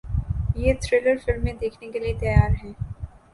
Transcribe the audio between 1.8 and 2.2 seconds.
کے لیے